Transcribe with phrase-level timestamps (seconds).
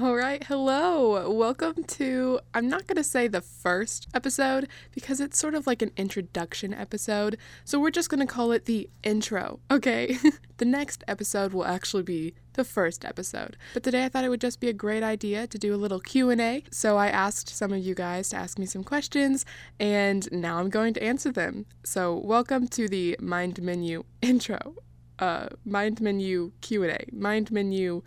[0.00, 1.28] All right, hello.
[1.28, 5.82] Welcome to, I'm not going to say the first episode because it's sort of like
[5.82, 7.36] an introduction episode.
[7.64, 10.16] So we're just going to call it the intro, okay?
[10.58, 13.56] the next episode will actually be the first episode.
[13.74, 16.00] But today I thought it would just be a great idea to do a little
[16.00, 16.62] Q&A.
[16.70, 19.44] So I asked some of you guys to ask me some questions
[19.80, 21.66] and now I'm going to answer them.
[21.82, 24.76] So welcome to the Mind Menu intro.
[25.18, 27.06] Uh Mind Menu Q&A.
[27.10, 28.02] Mind Menu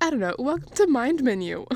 [0.00, 0.34] I don't know.
[0.38, 1.66] Welcome to Mind Menu.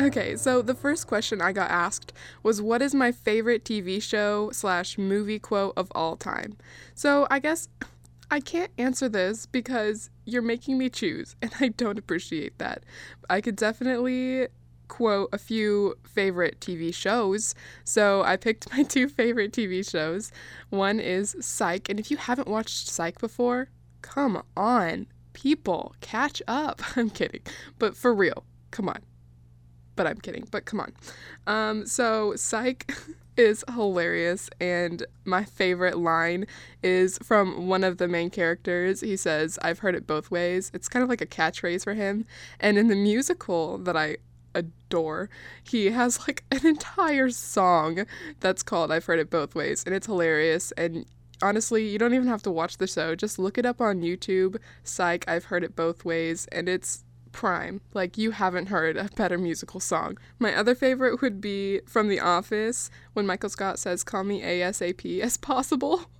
[0.00, 4.50] okay, so the first question I got asked was what is my favorite TV show
[4.52, 6.58] slash movie quote of all time?
[6.94, 7.68] So I guess
[8.30, 12.84] I can't answer this because you're making me choose, and I don't appreciate that.
[13.30, 14.48] I could definitely
[14.94, 17.52] quote a few favorite TV shows.
[17.82, 20.30] So I picked my two favorite TV shows.
[20.70, 23.70] One is Psych, and if you haven't watched Psych before,
[24.02, 26.80] come on, people, catch up.
[26.96, 27.40] I'm kidding,
[27.80, 29.00] but for real, come on.
[29.96, 30.92] But I'm kidding, but come on.
[31.48, 32.94] Um, so Psych
[33.36, 36.46] is hilarious, and my favorite line
[36.84, 39.00] is from one of the main characters.
[39.00, 40.70] He says, I've heard it both ways.
[40.72, 42.26] It's kind of like a catchphrase for him.
[42.60, 44.18] And in the musical that I
[44.54, 45.28] adore.
[45.62, 48.06] He has like an entire song
[48.40, 50.72] that's called I've Heard It Both Ways, and it's hilarious.
[50.72, 51.06] And
[51.42, 53.14] honestly, you don't even have to watch the show.
[53.14, 54.56] Just look it up on YouTube.
[54.82, 57.80] Psych, I've Heard It Both Ways, and it's prime.
[57.92, 60.16] Like, you haven't heard a better musical song.
[60.38, 65.20] My other favorite would be from The Office when Michael Scott says, Call me ASAP
[65.20, 66.06] as possible.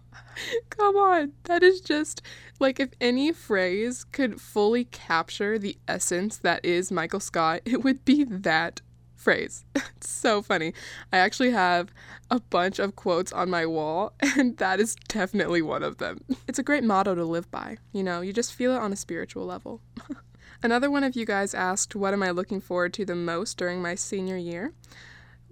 [0.70, 1.32] Come on.
[1.44, 2.22] That is just
[2.60, 8.04] like if any phrase could fully capture the essence that is Michael Scott, it would
[8.04, 8.80] be that
[9.16, 9.64] phrase.
[9.96, 10.74] It's so funny.
[11.12, 11.90] I actually have
[12.30, 16.20] a bunch of quotes on my wall, and that is definitely one of them.
[16.46, 17.78] It's a great motto to live by.
[17.92, 19.80] You know, you just feel it on a spiritual level.
[20.62, 23.80] Another one of you guys asked, What am I looking forward to the most during
[23.80, 24.72] my senior year?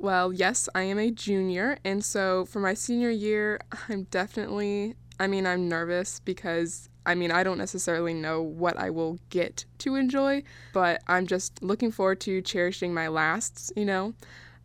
[0.03, 5.29] Well, yes, I am a junior, and so for my senior year, I'm definitely, I
[5.29, 9.95] mean, I'm nervous because I mean, I don't necessarily know what I will get to
[9.95, 10.43] enjoy,
[10.73, 14.15] but I'm just looking forward to cherishing my lasts, you know,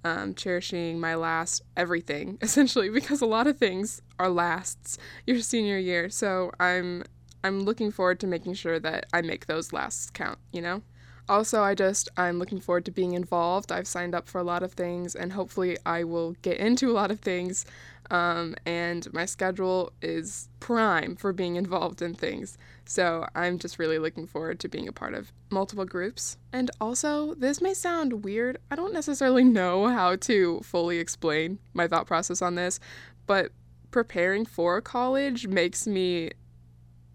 [0.04, 5.78] um, cherishing my last everything, essentially, because a lot of things are lasts your senior
[5.78, 6.10] year.
[6.10, 7.04] So I'm
[7.44, 10.82] I'm looking forward to making sure that I make those lasts count, you know?
[11.30, 13.72] Also, I just, I'm looking forward to being involved.
[13.72, 16.94] I've signed up for a lot of things, and hopefully, I will get into a
[16.94, 17.66] lot of things.
[18.10, 22.58] Um, and my schedule is prime for being involved in things.
[22.86, 26.38] So, I'm just really looking forward to being a part of multiple groups.
[26.54, 28.58] And also, this may sound weird.
[28.72, 32.80] I don't necessarily know how to fully explain my thought process on this,
[33.26, 33.52] but
[33.92, 36.32] preparing for college makes me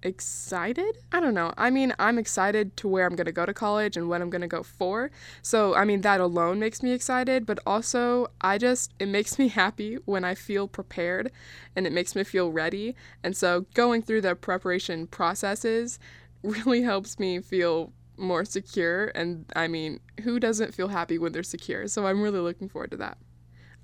[0.03, 0.99] excited.
[1.13, 1.53] I don't know.
[1.57, 4.31] I mean, I'm excited to where I'm going to go to college and what I'm
[4.31, 5.11] going to go for.
[5.43, 9.49] So, I mean, that alone makes me excited, but also I just, it makes me
[9.49, 11.31] happy when I feel prepared
[11.77, 12.95] and it makes me feel ready.
[13.23, 15.99] And so, going through the preparation processes
[16.43, 19.07] really helps me feel more secure.
[19.15, 21.87] And I mean, who doesn't feel happy when they're secure?
[21.89, 23.19] So, I'm really looking forward to that.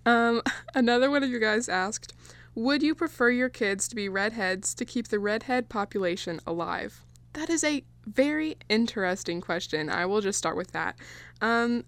[0.06, 0.42] Um,
[0.74, 2.14] another one of you guys asked,
[2.58, 7.04] would you prefer your kids to be redheads to keep the redhead population alive?
[7.34, 9.88] That is a very interesting question.
[9.88, 10.96] I will just start with that.
[11.40, 11.84] Um,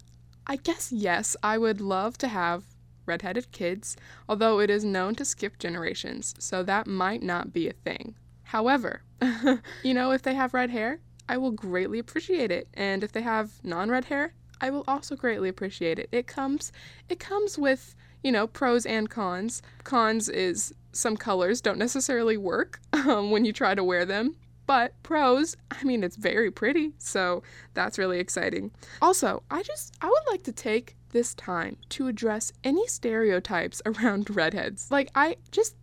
[0.47, 2.62] I guess yes, I would love to have
[3.04, 3.97] redheaded kids,
[4.28, 8.14] although it is known to skip generations, so that might not be a thing.
[8.44, 9.02] However,
[9.82, 12.69] you know, if they have red hair, I will greatly appreciate it.
[12.75, 16.08] And if they have non-red hair, I will also greatly appreciate it.
[16.12, 16.70] It comes
[17.08, 19.62] it comes with you know, pros and cons.
[19.84, 24.36] Cons is some colors don't necessarily work um, when you try to wear them.
[24.66, 27.42] But pros, I mean, it's very pretty, so
[27.75, 28.70] that's really exciting.
[29.03, 34.31] Also, I just, I would like to take this time to address any stereotypes around
[34.31, 34.88] redheads.
[34.91, 35.75] Like, I just,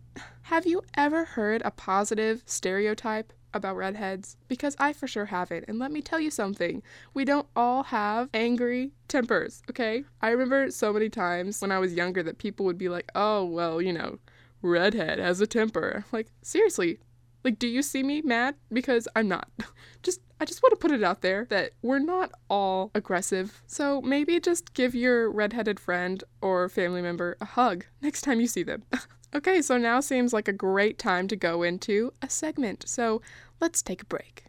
[0.42, 5.64] have you ever heard a positive stereotype about redheads because I for sure haven't.
[5.68, 6.82] And let me tell you something
[7.14, 10.04] we don't all have angry tempers, okay?
[10.20, 13.44] I remember so many times when I was younger that people would be like, oh,
[13.44, 14.18] well, you know,
[14.62, 16.04] redhead has a temper.
[16.12, 16.98] Like, seriously,
[17.44, 18.56] like, do you see me mad?
[18.72, 19.48] Because I'm not.
[20.02, 23.62] just, I just want to put it out there that we're not all aggressive.
[23.66, 28.46] So maybe just give your redheaded friend or family member a hug next time you
[28.46, 28.84] see them.
[29.34, 32.88] Okay, so now seems like a great time to go into a segment.
[32.88, 33.20] So
[33.60, 34.44] let's take a break.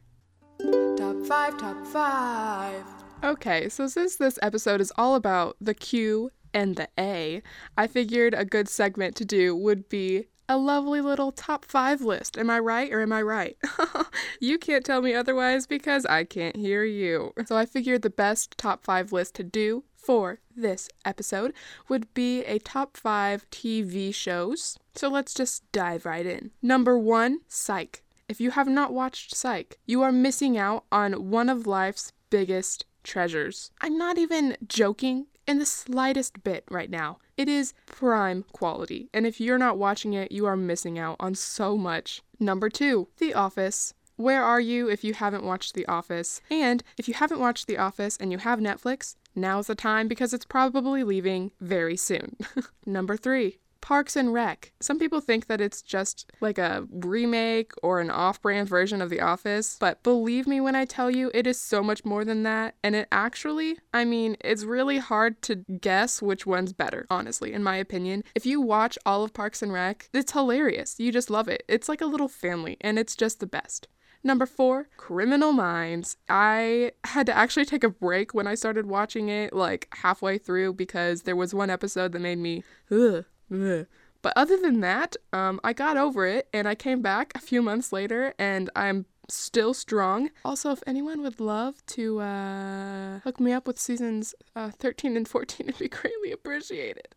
[0.98, 2.84] Top five, top five.
[3.24, 7.42] Okay, so since this episode is all about the Q and the A,
[7.78, 12.38] I figured a good segment to do would be a lovely little top five list.
[12.38, 13.58] Am I right or am I right?
[14.40, 17.34] you can't tell me otherwise because I can't hear you.
[17.46, 21.54] So I figured the best top five list to do for this episode
[21.88, 24.78] would be a top five TV shows.
[24.96, 26.52] So let's just dive right in.
[26.62, 28.04] Number one, Psych.
[28.28, 32.86] If you have not watched Psych, you are missing out on one of life's biggest
[33.04, 33.72] treasures.
[33.82, 37.18] I'm not even joking in the slightest bit right now.
[37.36, 41.34] It is prime quality, and if you're not watching it, you are missing out on
[41.34, 42.22] so much.
[42.40, 43.94] Number two, The Office.
[44.16, 46.42] Where are you if you haven't watched The Office?
[46.52, 50.34] And if you haven't watched The Office and you have Netflix, now's the time because
[50.34, 52.38] it's probably leaving very soon.
[52.86, 54.72] Number three, Parks and Rec.
[54.80, 59.10] Some people think that it's just like a remake or an off brand version of
[59.10, 62.44] The Office, but believe me when I tell you, it is so much more than
[62.44, 62.76] that.
[62.84, 67.64] And it actually, I mean, it's really hard to guess which one's better, honestly, in
[67.64, 68.24] my opinion.
[68.36, 70.96] If you watch all of Parks and Rec, it's hilarious.
[71.00, 71.64] You just love it.
[71.68, 73.88] It's like a little family, and it's just the best.
[74.24, 76.18] Number four, Criminal Minds.
[76.28, 80.74] I had to actually take a break when I started watching it, like halfway through,
[80.74, 83.88] because there was one episode that made me, ugh, ugh.
[84.22, 87.62] But other than that, um, I got over it and I came back a few
[87.62, 90.30] months later and I'm still strong.
[90.44, 95.28] Also, if anyone would love to uh, hook me up with seasons uh, 13 and
[95.28, 97.08] 14, it'd be greatly appreciated.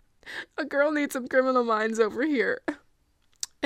[0.58, 2.60] a girl needs some criminal minds over here.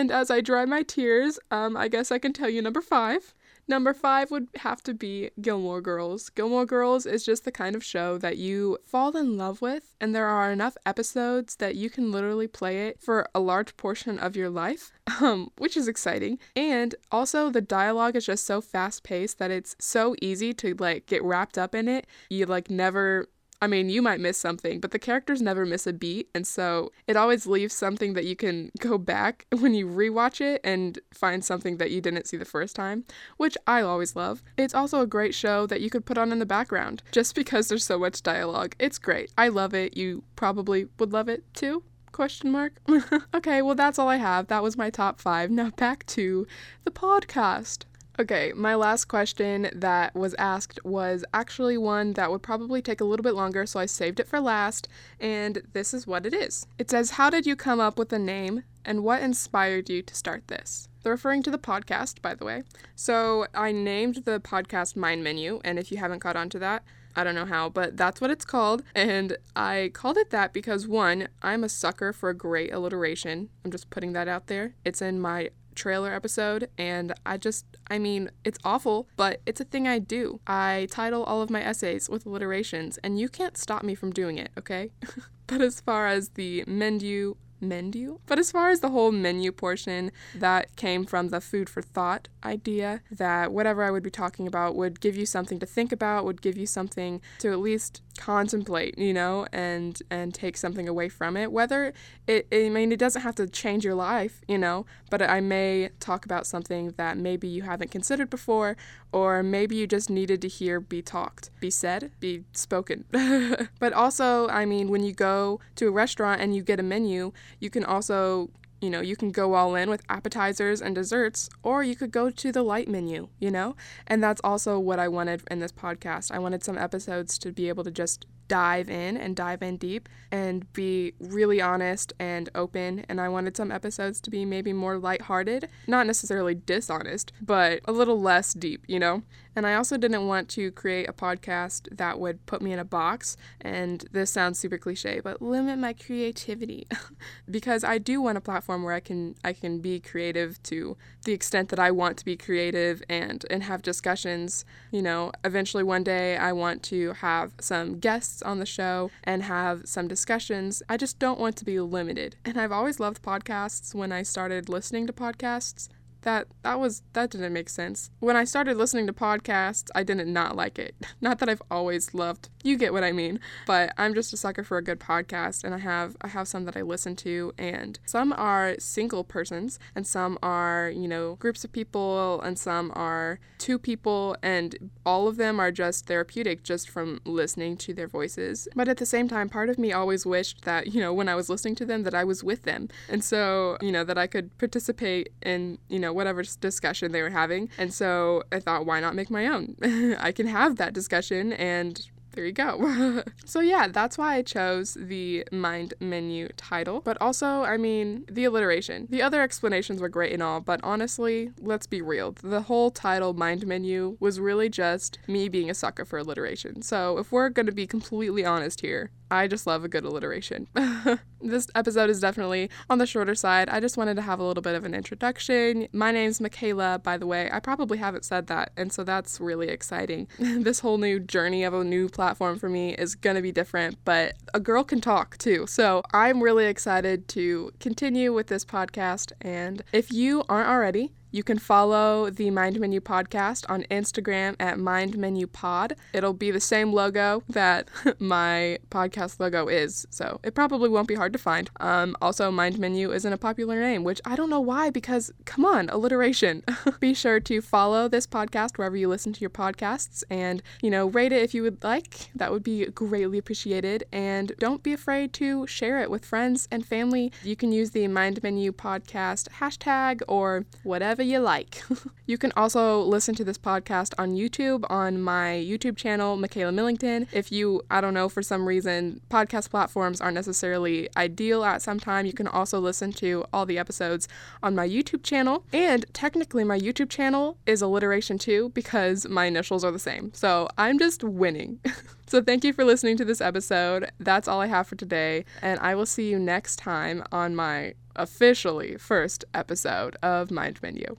[0.01, 3.35] And as I dry my tears, um, I guess I can tell you number five.
[3.69, 6.31] Number five would have to be Gilmore Girls.
[6.31, 10.15] Gilmore Girls is just the kind of show that you fall in love with, and
[10.15, 14.37] there are enough episodes that you can literally play it for a large portion of
[14.37, 16.39] your life, um, which is exciting.
[16.57, 21.05] And also, the dialogue is just so fast paced that it's so easy to like
[21.05, 22.07] get wrapped up in it.
[22.31, 23.29] You like never
[23.63, 26.93] I mean, you might miss something, but the characters never miss a beat, and so
[27.07, 31.45] it always leaves something that you can go back when you rewatch it and find
[31.45, 33.05] something that you didn't see the first time,
[33.37, 34.43] which I always love.
[34.57, 37.69] It's also a great show that you could put on in the background just because
[37.69, 38.75] there's so much dialogue.
[38.79, 39.31] It's great.
[39.37, 39.97] I love it.
[39.97, 41.83] You probably would love it too.
[42.13, 42.81] Question mark.
[43.35, 44.49] okay, well that's all I have.
[44.49, 45.51] That was my top 5.
[45.51, 46.47] Now back to
[46.85, 47.85] the podcast.
[48.19, 53.05] Okay, my last question that was asked was actually one that would probably take a
[53.05, 56.67] little bit longer, so I saved it for last, and this is what it is.
[56.77, 60.15] It says, How did you come up with the name, and what inspired you to
[60.15, 60.89] start this?
[61.03, 62.63] They're referring to the podcast, by the way.
[62.95, 66.83] So I named the podcast Mind Menu, and if you haven't caught on to that,
[67.17, 68.83] I don't know how, but that's what it's called.
[68.95, 73.49] And I called it that because one, I'm a sucker for a great alliteration.
[73.65, 74.75] I'm just putting that out there.
[74.85, 79.65] It's in my trailer episode and I just I mean it's awful but it's a
[79.65, 80.41] thing I do.
[80.47, 84.39] I title all of my essays with alliterations and you can't stop me from doing
[84.39, 84.91] it, okay?
[85.47, 88.21] but as far as the menu menu.
[88.27, 92.29] But as far as the whole menu portion, that came from the food for thought
[92.45, 96.25] idea that whatever I would be talking about would give you something to think about,
[96.25, 101.09] would give you something to at least contemplate, you know, and and take something away
[101.09, 101.51] from it.
[101.53, 101.93] Whether
[102.27, 105.91] it, I mean, it doesn't have to change your life, you know, but I may
[106.01, 108.77] talk about something that maybe you haven't considered before,
[109.13, 113.05] or maybe you just needed to hear be talked, be said, be spoken.
[113.79, 117.33] but also, I mean, when you go to a restaurant and you get a menu,
[117.59, 118.51] you can also
[118.81, 122.31] you know, you can go all in with appetizers and desserts, or you could go
[122.31, 123.77] to the light menu, you know?
[124.07, 126.33] And that's also what I wanted in this podcast.
[126.33, 130.09] I wanted some episodes to be able to just dive in and dive in deep
[130.33, 133.05] and be really honest and open.
[133.09, 137.93] And I wanted some episodes to be maybe more lighthearted, not necessarily dishonest, but a
[137.93, 139.23] little less deep, you know?
[139.57, 142.85] And I also didn't want to create a podcast that would put me in a
[142.85, 143.37] box.
[143.61, 146.87] And this sounds super cliche, but limit my creativity
[147.51, 151.33] because I do want a platform where I can I can be creative to the
[151.33, 154.65] extent that I want to be creative and and have discussions.
[154.91, 159.43] You know, eventually one day I want to have some guests on the show and
[159.43, 160.83] have some discussions.
[160.89, 162.37] I just don't want to be limited.
[162.45, 165.89] And I've always loved podcasts when I started listening to podcasts
[166.23, 168.11] that that was that didn't make sense.
[168.21, 170.95] When I started listening to podcasts, I didn't not like it.
[171.21, 172.49] Not that I've always loved.
[172.63, 173.41] You get what I mean.
[173.67, 176.65] But I'm just a sucker for a good podcast and I have I have some
[176.67, 181.65] that I listen to and some are single persons and some are, you know, groups
[181.65, 186.89] of people and some are two people and all of them are just therapeutic just
[186.89, 188.69] from listening to their voices.
[188.75, 191.35] But at the same time, part of me always wished that, you know, when I
[191.35, 192.89] was listening to them that I was with them.
[193.09, 197.31] And so, you know, that I could participate in, you know, whatever discussion they were
[197.31, 197.71] having.
[197.79, 199.77] And so I thought, why not make my own?
[200.19, 203.23] I can have that discussion and there you go.
[203.45, 207.01] so, yeah, that's why I chose the mind menu title.
[207.01, 209.07] But also, I mean, the alliteration.
[209.11, 212.33] The other explanations were great and all, but honestly, let's be real.
[212.43, 216.83] The whole title, mind menu, was really just me being a sucker for alliteration.
[216.83, 220.69] So, if we're going to be completely honest here, I just love a good alliteration.
[221.41, 223.69] this episode is definitely on the shorter side.
[223.69, 225.89] I just wanted to have a little bit of an introduction.
[225.93, 227.49] My name's Makayla, by the way.
[227.53, 230.29] I probably haven't said that, and so that's really exciting.
[230.39, 234.35] this whole new journey of a new platform for me is to be different, but
[234.53, 235.67] a girl can talk too.
[235.67, 239.33] So I'm really excited to continue with this podcast.
[239.41, 244.79] And if you aren't already, you can follow the Mind Menu podcast on Instagram at
[244.79, 245.95] Mind Menu Pod.
[246.13, 251.15] It'll be the same logo that my podcast logo is, so it probably won't be
[251.15, 251.71] hard to find.
[251.79, 255.65] Um, also, Mind Menu isn't a popular name, which I don't know why because, come
[255.65, 256.65] on, alliteration.
[257.01, 261.07] be sure to follow this podcast wherever you listen to your podcasts and, you know,
[261.07, 262.31] rate it if you would like.
[262.35, 264.05] That would be greatly appreciated.
[264.11, 267.33] And don't be afraid to share it with friends and family.
[267.45, 271.83] You can use the Mind Menu podcast hashtag or whatever you like.
[272.27, 277.27] you can also listen to this podcast on YouTube on my YouTube channel, Makayla Millington.
[277.33, 282.01] If you, I don't know, for some reason, podcast platforms aren't necessarily ideal at some
[282.01, 284.29] time, you can also listen to all the episodes
[284.63, 285.65] on my YouTube channel.
[285.73, 290.33] And technically, my YouTube channel is alliteration too because my initials are the same.
[290.35, 291.81] So I'm just winning.
[292.31, 294.09] So, thank you for listening to this episode.
[294.21, 297.95] That's all I have for today, and I will see you next time on my
[298.15, 301.17] officially first episode of Mind Menu.